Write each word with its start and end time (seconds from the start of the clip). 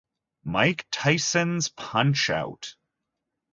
In 0.43 0.51
Mike 0.53 0.87
Tyson's 0.89 1.69
Punch-Out!! 1.69 2.75